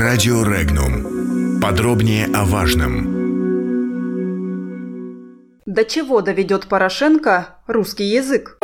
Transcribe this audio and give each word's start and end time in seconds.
Радио 0.00 0.42
Регнум. 0.44 1.60
Подробнее 1.60 2.24
о 2.34 2.46
важном. 2.46 3.04
До 5.66 5.84
чего 5.84 6.22
доведет 6.22 6.68
Порошенко 6.68 7.58
русский 7.66 8.04
язык? 8.04 8.56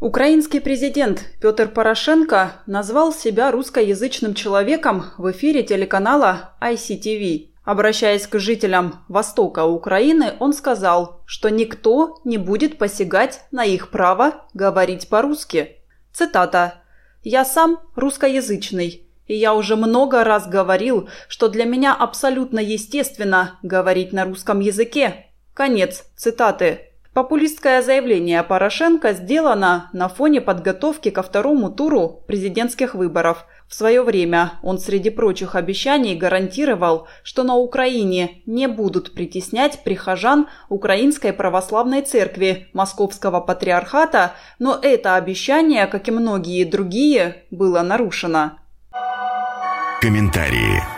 Украинский 0.00 0.62
президент 0.62 1.26
Петр 1.42 1.68
Порошенко 1.68 2.52
назвал 2.64 3.12
себя 3.12 3.50
русскоязычным 3.50 4.32
человеком 4.32 5.04
в 5.18 5.30
эфире 5.32 5.64
телеканала 5.64 6.56
ICTV. 6.62 7.50
Обращаясь 7.64 8.26
к 8.26 8.38
жителям 8.38 9.04
востока 9.08 9.66
Украины, 9.66 10.32
он 10.38 10.54
сказал, 10.54 11.20
что 11.26 11.50
никто 11.50 12.18
не 12.24 12.38
будет 12.38 12.78
посягать 12.78 13.42
на 13.50 13.66
их 13.66 13.90
право 13.90 14.46
говорить 14.54 15.10
по-русски. 15.10 15.74
Цитата. 16.18 16.82
«Я 17.22 17.44
сам 17.44 17.78
русскоязычный, 17.94 19.06
и 19.28 19.36
я 19.36 19.54
уже 19.54 19.76
много 19.76 20.24
раз 20.24 20.48
говорил, 20.48 21.08
что 21.28 21.46
для 21.46 21.64
меня 21.64 21.94
абсолютно 21.94 22.58
естественно 22.58 23.60
говорить 23.62 24.12
на 24.12 24.24
русском 24.24 24.58
языке». 24.58 25.26
Конец 25.54 26.06
цитаты. 26.16 26.87
Популистское 27.18 27.82
заявление 27.82 28.44
Порошенко 28.44 29.12
сделано 29.12 29.90
на 29.92 30.08
фоне 30.08 30.40
подготовки 30.40 31.10
ко 31.10 31.24
второму 31.24 31.68
туру 31.68 32.22
президентских 32.28 32.94
выборов. 32.94 33.44
В 33.66 33.74
свое 33.74 34.04
время 34.04 34.52
он 34.62 34.78
среди 34.78 35.10
прочих 35.10 35.56
обещаний 35.56 36.14
гарантировал, 36.14 37.08
что 37.24 37.42
на 37.42 37.56
Украине 37.56 38.42
не 38.46 38.68
будут 38.68 39.14
притеснять 39.14 39.82
прихожан 39.82 40.46
Украинской 40.68 41.32
Православной 41.32 42.02
Церкви 42.02 42.68
Московского 42.72 43.40
Патриархата, 43.40 44.34
но 44.60 44.78
это 44.80 45.16
обещание, 45.16 45.88
как 45.88 46.06
и 46.06 46.12
многие 46.12 46.62
другие, 46.62 47.42
было 47.50 47.80
нарушено. 47.82 48.60
Комментарии. 50.00 50.97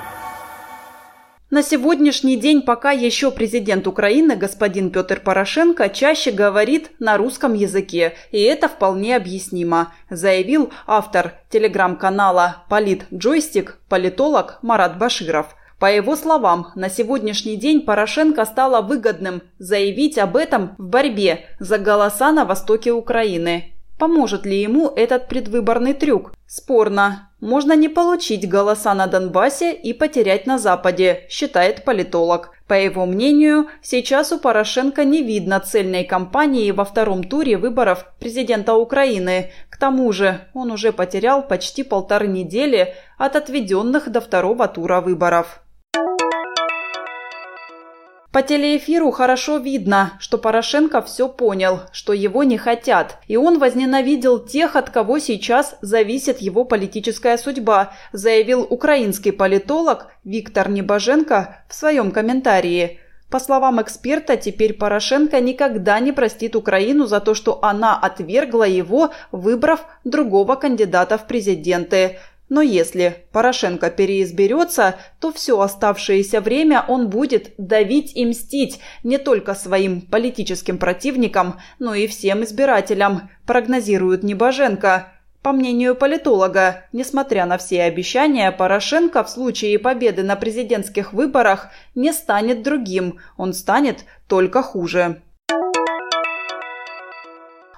На 1.51 1.65
сегодняшний 1.65 2.37
день 2.37 2.63
пока 2.63 2.93
еще 2.93 3.33
президент 3.33 3.89
Украины 3.89 4.37
господин 4.37 4.91
Петр 4.91 5.19
Порошенко 5.19 5.89
чаще 5.89 6.31
говорит 6.31 6.93
на 7.01 7.17
русском 7.17 7.55
языке, 7.55 8.15
и 8.31 8.41
это 8.41 8.69
вполне 8.69 9.17
объяснимо, 9.17 9.93
заявил 10.09 10.71
автор 10.87 11.33
телеграм-канала 11.49 12.59
«Полит 12.69 13.07
Джойстик» 13.13 13.81
политолог 13.89 14.61
Марат 14.63 14.97
Баширов. 14.97 15.57
По 15.81 15.87
его 15.87 16.15
словам, 16.15 16.69
на 16.77 16.89
сегодняшний 16.89 17.57
день 17.57 17.81
Порошенко 17.81 18.45
стало 18.45 18.81
выгодным 18.81 19.43
заявить 19.59 20.19
об 20.19 20.37
этом 20.37 20.77
в 20.79 20.85
борьбе 20.85 21.47
за 21.59 21.79
голоса 21.79 22.31
на 22.31 22.45
востоке 22.45 22.93
Украины. 22.93 23.73
Поможет 24.01 24.47
ли 24.47 24.59
ему 24.59 24.89
этот 24.97 25.29
предвыборный 25.29 25.93
трюк? 25.93 26.33
Спорно. 26.47 27.29
Можно 27.39 27.77
не 27.77 27.91
получить 27.91 28.49
голоса 28.49 28.95
на 28.95 29.07
Донбассе 29.07 29.75
и 29.75 29.93
потерять 29.93 30.47
на 30.47 30.59
Западе, 30.59 31.27
считает 31.29 31.85
политолог. 31.85 32.53
По 32.67 32.73
его 32.73 33.05
мнению, 33.05 33.67
сейчас 33.83 34.33
у 34.33 34.39
Порошенко 34.39 35.05
не 35.05 35.23
видно 35.23 35.61
цельной 35.61 36.05
кампании 36.05 36.71
во 36.71 36.87
втором 36.87 37.23
туре 37.23 37.59
выборов 37.59 38.07
президента 38.19 38.75
Украины. 38.75 39.51
К 39.69 39.77
тому 39.77 40.11
же 40.13 40.49
он 40.55 40.71
уже 40.71 40.93
потерял 40.93 41.47
почти 41.47 41.83
полторы 41.83 42.27
недели 42.27 42.95
от 43.19 43.37
отведенных 43.37 44.11
до 44.11 44.23
второго 44.23 44.67
тура 44.67 45.03
выборов. 45.03 45.61
По 48.33 48.43
телеэфиру 48.43 49.11
хорошо 49.11 49.57
видно, 49.57 50.13
что 50.21 50.39
Порошенко 50.39 51.03
все 51.03 51.29
понял, 51.29 51.81
что 51.91 52.13
его 52.13 52.45
не 52.45 52.59
хотят, 52.59 53.19
и 53.27 53.37
он 53.37 53.59
возненавидел 53.59 54.39
тех, 54.39 54.77
от 54.77 54.89
кого 54.89 55.19
сейчас 55.19 55.77
зависит 55.81 56.39
его 56.39 56.65
политическая 56.65 57.37
судьба, 57.39 57.93
заявил 58.13 58.65
украинский 58.71 59.33
политолог 59.33 60.13
Виктор 60.23 60.71
Небоженко 60.71 61.65
в 61.69 61.75
своем 61.75 62.13
комментарии. 62.13 63.01
По 63.31 63.41
словам 63.41 63.83
эксперта, 63.83 64.37
теперь 64.37 64.75
Порошенко 64.75 65.41
никогда 65.41 65.99
не 65.99 66.13
простит 66.13 66.55
Украину 66.55 67.07
за 67.07 67.19
то, 67.19 67.35
что 67.35 67.59
она 67.63 67.99
отвергла 67.99 68.65
его, 68.65 69.11
выбрав 69.33 69.85
другого 70.05 70.55
кандидата 70.55 71.19
в 71.19 71.27
президенты. 71.27 72.19
Но 72.51 72.63
если 72.63 73.25
Порошенко 73.31 73.91
переизберется, 73.91 74.97
то 75.21 75.33
все 75.33 75.61
оставшееся 75.61 76.41
время 76.41 76.85
он 76.87 77.09
будет 77.09 77.55
давить 77.59 78.15
и 78.17 78.27
мстить 78.27 78.81
не 79.05 79.19
только 79.19 79.55
своим 79.55 80.01
политическим 80.01 80.77
противникам, 80.77 81.61
но 81.79 81.95
и 81.95 82.09
всем 82.09 82.43
избирателям, 82.43 83.31
прогнозирует 83.47 84.25
Небоженко. 84.25 85.13
По 85.43 85.53
мнению 85.53 85.95
политолога, 85.95 86.85
несмотря 86.93 87.47
на 87.47 87.57
все 87.57 87.85
обещания, 87.85 88.51
Порошенко 88.51 89.23
в 89.23 89.31
случае 89.31 89.79
победы 89.79 90.25
на 90.25 90.35
президентских 90.35 91.13
выборах 91.13 91.69
не 91.95 92.13
станет 92.13 92.63
другим, 92.65 93.21
он 93.37 93.55
станет 93.55 94.05
только 94.27 94.61
хуже. 94.61 95.23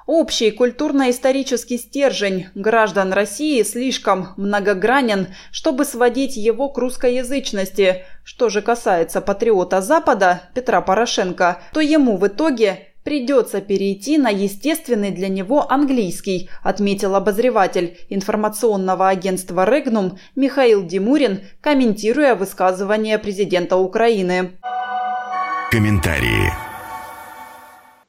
Общий 0.07 0.51
культурно-исторический 0.51 1.79
стержень 1.79 2.49
граждан 2.55 3.13
России 3.13 3.63
слишком 3.63 4.31
многогранен, 4.37 5.29
чтобы 5.53 5.85
сводить 5.85 6.37
его 6.37 6.69
к 6.69 6.79
русскоязычности. 6.79 8.05
Что 8.25 8.49
же 8.49 8.63
касается 8.63 9.21
патриота 9.21 9.81
Запада 9.81 10.43
Петра 10.55 10.81
Порошенко, 10.81 11.63
то 11.73 11.81
ему 11.81 12.17
в 12.17 12.27
итоге 12.27 12.89
придется 13.05 13.61
перейти 13.61 14.19
на 14.19 14.29
естественный 14.29 15.11
для 15.13 15.29
него 15.29 15.71
английский, 15.71 16.51
отметил 16.63 17.15
обозреватель 17.15 17.99
информационного 18.09 19.09
агентства 19.09 19.65
«Регнум» 19.65 20.19
Михаил 20.35 20.85
Димурин, 20.85 21.43
комментируя 21.61 22.35
высказывание 22.35 23.19
президента 23.19 23.77
Украины. 23.77 24.53
Комментарии. 25.71 26.72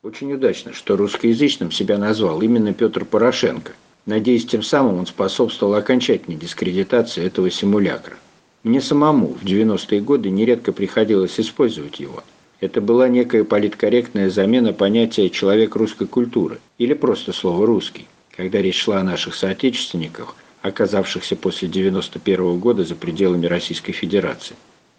Очень 0.04 0.34
удачно, 0.34 0.74
что 0.74 0.98
русскоязычным 0.98 1.72
себя 1.72 1.98
назвал 1.98 2.42
именно 2.42 2.74
Петр 2.74 3.06
Порошенко. 3.06 3.72
Надеюсь, 4.06 4.46
тем 4.46 4.62
самым 4.62 5.00
он 5.00 5.06
способствовал 5.06 5.76
окончательной 5.76 6.38
дискредитации 6.38 7.24
этого 7.24 7.50
симулякра. 7.50 8.18
Мне 8.64 8.82
самому 8.82 9.28
в 9.28 9.46
90-е 9.46 10.02
годы 10.02 10.30
нередко 10.30 10.74
приходилось 10.74 11.40
использовать 11.40 12.02
его. 12.02 12.22
Это 12.60 12.82
была 12.82 13.08
некая 13.08 13.46
политкорректная 13.46 14.30
замена 14.30 14.74
понятия 14.74 15.30
«человек 15.30 15.78
русской 15.78 16.06
культуры» 16.06 16.60
или 16.78 16.94
просто 16.94 17.32
слово 17.32 17.66
«русский», 17.66 18.08
когда 18.36 18.62
речь 18.62 18.82
шла 18.82 19.00
о 19.00 19.04
наших 19.04 19.36
соотечественниках, 19.36 20.36
оказавшихся 20.62 21.38
после 21.38 21.70
91 21.70 22.42
-го 22.42 22.60
года 22.60 22.84
за 22.84 22.96
пределами 22.96 23.46
Российской 23.46 23.94
Федерации. 23.94 24.58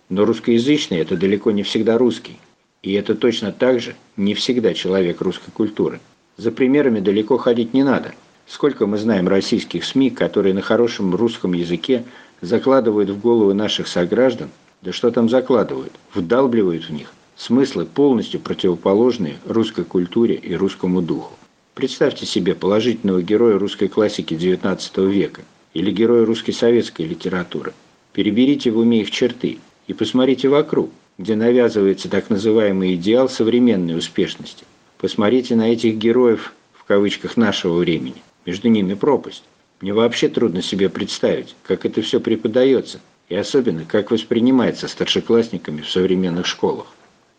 Но 0.08 0.24
русскоязычный– 0.24 0.96
это 1.00 1.18
далеко 1.18 1.50
не 1.50 1.62
всегда 1.62 1.98
русский. 1.98 2.38
И 2.84 2.92
это 2.92 3.14
точно 3.14 3.50
так 3.50 3.80
же 3.80 3.96
не 4.18 4.34
всегда 4.34 4.74
человек 4.74 5.22
русской 5.22 5.50
культуры. 5.50 6.00
За 6.36 6.52
примерами 6.52 7.00
далеко 7.00 7.38
ходить 7.38 7.72
не 7.72 7.82
надо. 7.82 8.12
Сколько 8.46 8.86
мы 8.86 8.98
знаем 8.98 9.26
российских 9.26 9.86
СМИ, 9.86 10.10
которые 10.10 10.52
на 10.52 10.60
хорошем 10.60 11.14
русском 11.14 11.54
языке 11.54 12.04
закладывают 12.42 13.08
в 13.08 13.18
головы 13.18 13.54
наших 13.54 13.88
сограждан, 13.88 14.50
да 14.82 14.92
что 14.92 15.10
там 15.10 15.30
закладывают, 15.30 15.92
вдалбливают 16.12 16.84
в 16.84 16.90
них 16.90 17.14
смыслы 17.36 17.86
полностью 17.86 18.38
противоположные 18.38 19.38
русской 19.46 19.84
культуре 19.84 20.34
и 20.34 20.54
русскому 20.54 21.00
духу. 21.00 21.32
Представьте 21.72 22.26
себе 22.26 22.54
положительного 22.54 23.22
героя 23.22 23.58
русской 23.58 23.88
классики 23.88 24.34
XIX 24.34 25.10
века 25.10 25.40
или 25.72 25.90
героя 25.90 26.26
русской 26.26 26.52
советской 26.52 27.06
литературы. 27.06 27.72
Переберите 28.12 28.70
в 28.70 28.78
уме 28.78 29.00
их 29.00 29.10
черты 29.10 29.58
и 29.86 29.94
посмотрите 29.94 30.50
вокруг– 30.50 30.90
где 31.18 31.36
навязывается 31.36 32.08
так 32.08 32.30
называемый 32.30 32.94
идеал 32.94 33.28
современной 33.28 33.96
успешности. 33.96 34.64
Посмотрите 34.98 35.54
на 35.54 35.72
этих 35.72 35.96
героев, 35.96 36.52
в 36.72 36.84
кавычках, 36.84 37.36
нашего 37.36 37.76
времени. 37.76 38.22
Между 38.46 38.68
ними 38.68 38.94
пропасть. 38.94 39.44
Мне 39.80 39.92
вообще 39.92 40.28
трудно 40.28 40.62
себе 40.62 40.88
представить, 40.88 41.54
как 41.62 41.84
это 41.84 42.02
все 42.02 42.20
преподается, 42.20 43.00
и 43.28 43.34
особенно, 43.34 43.84
как 43.84 44.10
воспринимается 44.10 44.88
старшеклассниками 44.88 45.82
в 45.82 45.90
современных 45.90 46.46
школах. 46.46 46.86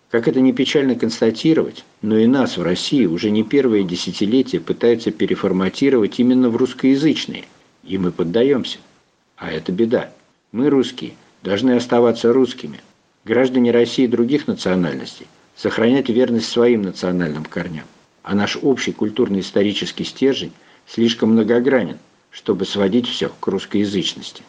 Как 0.09 0.27
это 0.27 0.39
не 0.39 0.53
печально 0.53 0.95
констатировать, 0.95 1.83
но 2.01 2.17
и 2.17 2.27
нас 2.27 2.57
в 2.57 2.63
России 2.63 3.05
уже 3.05 3.31
не 3.31 3.43
первое 3.43 3.83
десятилетие 3.83 4.61
пытаются 4.61 5.11
переформатировать 5.11 6.19
именно 6.19 6.49
в 6.49 6.55
русскоязычные, 6.55 7.45
и 7.83 7.97
мы 7.97 8.11
поддаемся. 8.11 8.77
А 9.35 9.51
это 9.51 9.71
беда. 9.71 10.11
Мы, 10.51 10.69
русские, 10.69 11.13
должны 11.43 11.71
оставаться 11.71 12.31
русскими, 12.31 12.79
граждане 13.25 13.71
России 13.71 14.07
других 14.07 14.47
национальностей 14.47 15.27
сохранять 15.55 16.09
верность 16.09 16.47
своим 16.47 16.83
национальным 16.83 17.43
корням, 17.43 17.85
а 18.23 18.35
наш 18.35 18.57
общий 18.61 18.91
культурно-исторический 18.91 20.03
стержень 20.03 20.53
слишком 20.87 21.31
многогранен, 21.31 21.97
чтобы 22.29 22.65
сводить 22.65 23.07
все 23.07 23.31
к 23.39 23.47
русскоязычности. 23.47 24.43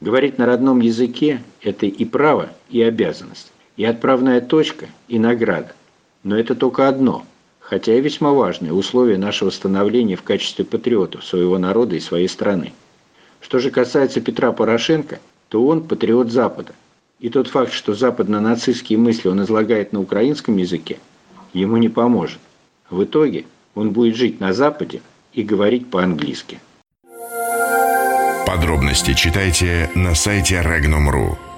Говорить 0.00 0.38
на 0.38 0.46
родном 0.46 0.80
языке– 0.80 1.42
это 1.62 1.86
и 1.86 2.04
право, 2.04 2.50
и 2.70 2.80
обязанность, 2.82 3.52
и 3.76 3.84
отправная 3.84 4.40
точка, 4.40 4.86
и 5.08 5.18
награда. 5.18 5.74
Но 6.22 6.38
это 6.38 6.54
только 6.54 6.88
одно. 6.88 7.26
хотя 7.58 7.94
и 7.94 8.00
весьма 8.00 8.32
важное 8.32 8.72
условие 8.72 9.16
нашего 9.16 9.50
становления 9.50 10.16
в 10.16 10.24
качестве 10.24 10.64
патриотов 10.64 11.24
своего 11.24 11.56
народа 11.56 11.94
и 11.94 12.00
своей 12.00 12.28
страны. 12.28 12.72
Что 13.40 13.60
же 13.60 13.70
касается 13.70 14.20
Петра 14.20 14.50
Порошенко, 14.50 15.20
то 15.48 15.64
он 15.64 15.86
патриот 15.86 16.32
Запада. 16.32 16.72
И 17.20 17.28
тот 17.28 17.48
факт, 17.48 17.72
что 17.72 17.94
западно-нацистские 17.94 18.98
мысли 18.98 19.28
он 19.28 19.42
излагает 19.42 19.92
на 19.92 20.00
украинском 20.00 20.56
языке, 20.56 20.98
ему 21.52 21.76
не 21.76 21.90
поможет. 21.90 22.40
В 22.88 23.04
итоге 23.04 23.44
он 23.74 23.90
будет 23.90 24.16
жить 24.16 24.40
на 24.40 24.54
Западе 24.54 25.02
и 25.34 25.42
говорить 25.42 25.90
по-английски. 25.90 26.60
Подробности 28.46 29.14
читайте 29.14 29.90
на 29.94 30.14
сайте 30.14 30.56
Regnum.ru. 30.56 31.49